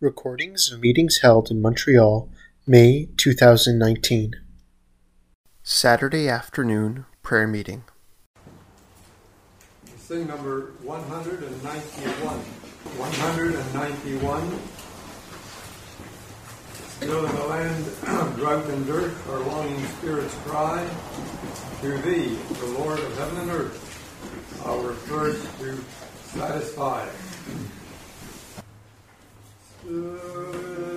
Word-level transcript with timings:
Recordings 0.00 0.70
of 0.70 0.78
meetings 0.78 1.22
held 1.22 1.50
in 1.50 1.60
Montreal, 1.60 2.30
May 2.68 3.08
2019. 3.16 4.36
Saturday 5.64 6.28
afternoon 6.28 7.04
prayer 7.24 7.48
meeting. 7.48 7.82
Sing 9.96 10.28
number 10.28 10.70
191. 10.84 12.28
191. 12.28 14.58
Still 16.74 17.26
in 17.26 17.34
the 17.34 17.46
land 17.46 17.84
of 18.06 18.36
drought 18.36 18.70
and 18.70 18.86
dirt, 18.86 19.14
our 19.30 19.40
longing 19.40 19.84
spirits 19.84 20.34
cry 20.46 20.88
to 21.80 21.98
Thee, 22.02 22.38
the 22.60 22.66
Lord 22.78 23.00
of 23.00 23.18
heaven 23.18 23.38
and 23.38 23.50
earth, 23.50 24.62
our 24.64 24.92
thirst 24.92 25.42
to 25.58 25.76
satisfy. 26.38 27.04
Psalm 29.88 30.87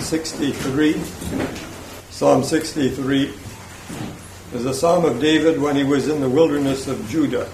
63. 0.00 1.00
Psalm 2.10 2.42
63 2.42 3.34
is 4.52 4.66
a 4.66 4.74
psalm 4.74 5.04
of 5.04 5.20
David 5.20 5.60
when 5.60 5.76
he 5.76 5.84
was 5.84 6.08
in 6.08 6.20
the 6.20 6.28
wilderness 6.28 6.88
of 6.88 7.08
Judah. 7.08 7.48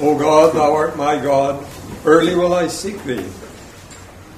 O 0.00 0.18
God, 0.18 0.54
thou 0.54 0.74
art 0.74 0.96
my 0.96 1.20
God, 1.22 1.64
early 2.04 2.34
will 2.34 2.54
I 2.54 2.68
seek 2.68 3.02
thee. 3.04 3.24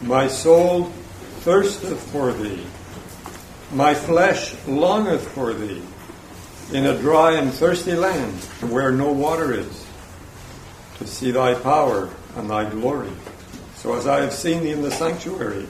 My 0.02 0.28
soul 0.28 0.92
thirsteth 1.40 2.00
for 2.10 2.32
thee. 2.32 2.64
My 3.72 3.94
flesh 3.94 4.54
longeth 4.66 5.26
for 5.28 5.52
thee 5.52 5.82
in 6.72 6.86
a 6.86 6.98
dry 6.98 7.32
and 7.32 7.52
thirsty 7.52 7.94
land 7.94 8.34
where 8.70 8.92
no 8.92 9.12
water 9.12 9.52
is, 9.52 9.86
to 10.98 11.06
see 11.06 11.30
thy 11.30 11.54
power 11.54 12.10
and 12.36 12.50
thy 12.50 12.68
glory. 12.68 13.10
So 13.76 13.94
as 13.94 14.06
I 14.06 14.20
have 14.20 14.32
seen 14.32 14.62
thee 14.62 14.72
in 14.72 14.82
the 14.82 14.90
sanctuary, 14.90 15.66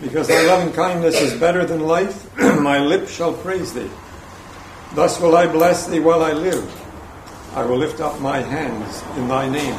because 0.00 0.28
thy 0.28 0.42
loving 0.46 0.72
kindness 0.72 1.20
is 1.20 1.38
better 1.38 1.64
than 1.64 1.80
life, 1.80 2.36
my 2.60 2.78
lips 2.78 3.14
shall 3.14 3.32
praise 3.32 3.72
thee. 3.72 3.90
Thus 4.94 5.20
will 5.20 5.36
I 5.36 5.46
bless 5.46 5.86
thee 5.86 6.00
while 6.00 6.22
I 6.22 6.32
live. 6.32 6.64
I 7.54 7.64
will 7.64 7.78
lift 7.78 8.00
up 8.00 8.20
my 8.20 8.40
hands 8.40 9.02
in 9.16 9.28
thy 9.28 9.48
name. 9.48 9.78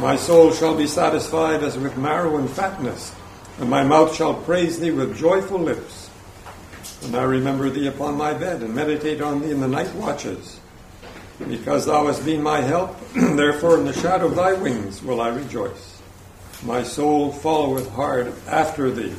My 0.00 0.16
soul 0.16 0.52
shall 0.52 0.76
be 0.76 0.86
satisfied 0.86 1.62
as 1.62 1.76
with 1.76 1.96
marrow 1.98 2.36
and 2.38 2.48
fatness, 2.48 3.14
and 3.58 3.68
my 3.68 3.82
mouth 3.82 4.14
shall 4.14 4.34
praise 4.34 4.78
thee 4.78 4.90
with 4.90 5.18
joyful 5.18 5.58
lips. 5.58 6.08
And 7.02 7.14
I 7.14 7.24
remember 7.24 7.68
thee 7.68 7.88
upon 7.88 8.16
my 8.16 8.32
bed, 8.32 8.62
and 8.62 8.74
meditate 8.74 9.20
on 9.20 9.40
thee 9.40 9.50
in 9.50 9.60
the 9.60 9.68
night 9.68 9.92
watches. 9.94 10.60
Because 11.38 11.86
thou 11.86 12.06
hast 12.06 12.24
been 12.24 12.42
my 12.42 12.60
help, 12.60 12.96
therefore 13.14 13.78
in 13.78 13.84
the 13.84 13.92
shadow 13.92 14.26
of 14.26 14.36
thy 14.36 14.54
wings 14.54 15.02
will 15.02 15.20
I 15.20 15.28
rejoice. 15.28 15.97
My 16.64 16.82
soul 16.82 17.30
followeth 17.30 17.88
hard 17.90 18.32
after 18.48 18.90
thee. 18.90 19.14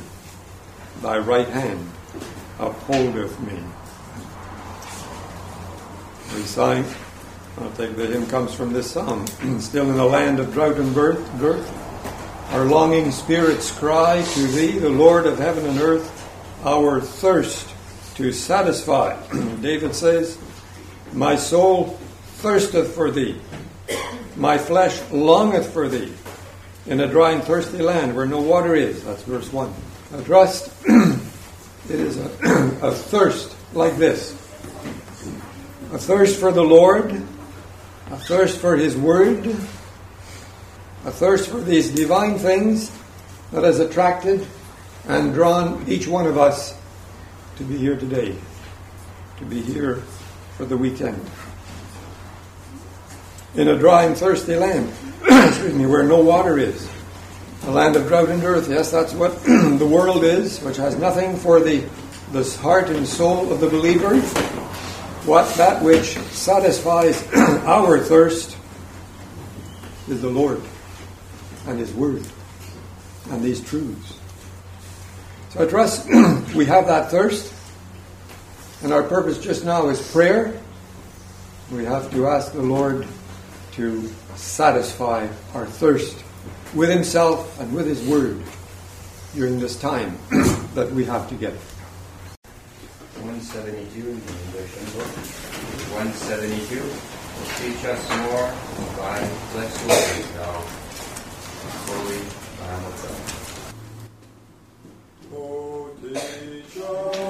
Thy 1.00 1.18
right 1.18 1.48
hand 1.48 1.90
upholdeth 2.58 3.40
me. 3.40 3.58
we 6.34 6.42
sang. 6.42 6.84
I 7.58 7.68
think 7.70 7.96
the 7.96 8.06
hymn 8.06 8.26
comes 8.26 8.52
from 8.52 8.72
this 8.72 8.90
psalm. 8.90 9.26
Still 9.60 9.90
in 9.90 9.96
the 9.96 10.04
land 10.04 10.38
of 10.38 10.52
drought 10.52 10.76
and 10.76 10.94
birth, 10.94 11.38
birth, 11.38 11.66
our 12.52 12.64
longing 12.64 13.10
spirits 13.10 13.70
cry 13.70 14.22
to 14.22 14.46
Thee, 14.48 14.78
the 14.78 14.88
Lord 14.88 15.26
of 15.26 15.38
heaven 15.38 15.66
and 15.66 15.80
earth, 15.80 16.10
our 16.64 17.00
thirst 17.00 17.68
to 18.16 18.32
satisfy. 18.32 19.16
David 19.62 19.94
says, 19.94 20.36
My 21.12 21.36
soul 21.36 21.98
thirsteth 22.36 22.94
for 22.94 23.10
Thee, 23.10 23.40
my 24.36 24.58
flesh 24.58 25.00
longeth 25.10 25.72
for 25.72 25.88
Thee, 25.88 26.12
in 26.86 27.00
a 27.00 27.06
dry 27.06 27.32
and 27.32 27.42
thirsty 27.44 27.78
land 27.78 28.14
where 28.14 28.26
no 28.26 28.40
water 28.40 28.74
is. 28.74 29.04
That's 29.04 29.22
verse 29.22 29.52
1. 29.52 29.72
A 30.14 30.22
trust, 30.22 30.72
it 30.86 32.00
is 32.00 32.16
a, 32.18 32.24
a 32.82 32.92
thirst 32.92 33.56
like 33.74 33.96
this 33.96 34.36
a 35.92 35.98
thirst 35.98 36.38
for 36.38 36.52
the 36.52 36.62
Lord, 36.62 37.10
a 38.10 38.16
thirst 38.16 38.58
for 38.58 38.76
His 38.76 38.96
Word, 38.96 39.44
a 41.04 41.10
thirst 41.10 41.50
for 41.50 41.60
these 41.60 41.90
divine 41.90 42.38
things 42.38 42.92
that 43.50 43.64
has 43.64 43.80
attracted 43.80 44.46
and 45.08 45.34
drawn 45.34 45.84
each 45.88 46.06
one 46.06 46.26
of 46.26 46.38
us 46.38 46.78
to 47.56 47.64
be 47.64 47.76
here 47.76 47.96
today, 47.96 48.36
to 49.38 49.44
be 49.44 49.60
here 49.60 49.96
for 50.56 50.64
the 50.64 50.76
weekend. 50.76 51.20
In 53.56 53.66
a 53.66 53.76
dry 53.76 54.04
and 54.04 54.16
thirsty 54.16 54.54
land, 54.54 54.92
excuse 55.48 55.74
me, 55.74 55.86
where 55.86 56.02
no 56.02 56.20
water 56.20 56.58
is. 56.58 56.88
A 57.64 57.70
land 57.70 57.96
of 57.96 58.08
drought 58.08 58.30
and 58.30 58.42
earth, 58.42 58.68
yes, 58.70 58.90
that's 58.90 59.12
what 59.12 59.42
the 59.44 59.88
world 59.90 60.24
is, 60.24 60.60
which 60.60 60.76
has 60.76 60.96
nothing 60.96 61.36
for 61.36 61.60
the, 61.60 61.86
the 62.32 62.44
heart 62.62 62.88
and 62.88 63.06
soul 63.06 63.52
of 63.52 63.60
the 63.60 63.68
believer 63.68 64.20
what 65.24 65.54
that 65.56 65.82
which 65.82 66.16
satisfies 66.30 67.22
our 67.34 67.98
thirst 67.98 68.56
is 70.08 70.22
the 70.22 70.30
Lord 70.30 70.62
and 71.66 71.78
His 71.78 71.92
Word 71.92 72.26
and 73.30 73.42
these 73.42 73.60
truths. 73.60 74.14
So 75.50 75.62
I 75.62 75.66
trust 75.68 76.06
we 76.54 76.64
have 76.64 76.86
that 76.86 77.10
thirst, 77.10 77.52
and 78.82 78.92
our 78.92 79.02
purpose 79.02 79.38
just 79.38 79.64
now 79.64 79.88
is 79.88 80.00
prayer. 80.10 80.58
We 81.70 81.84
have 81.84 82.10
to 82.12 82.26
ask 82.26 82.52
the 82.52 82.62
Lord 82.62 83.06
to 83.80 84.06
satisfy 84.36 85.26
our 85.54 85.64
thirst 85.64 86.22
with 86.74 86.90
Himself 86.90 87.58
and 87.60 87.72
with 87.74 87.86
His 87.86 88.06
Word 88.06 88.38
during 89.34 89.58
this 89.58 89.80
time 89.80 90.18
that 90.74 90.92
we 90.92 91.02
have 91.06 91.26
together. 91.30 91.56
172 93.24 94.00
in 94.00 94.20
the 94.20 94.32
English 94.44 94.76
book. 94.92 95.08
172 95.96 96.76
will 96.76 97.48
teach 97.56 97.80
us 97.88 98.04
more 98.28 98.52
by 99.00 99.16
let's 99.56 99.80
worry 99.88 100.22
thou 100.36 100.60
holy 101.88 102.20
Lamb 102.60 102.84
of 102.84 102.94
God. 103.00 103.16
Oh, 105.32 105.88
teach 106.02 106.76
us 106.84 107.29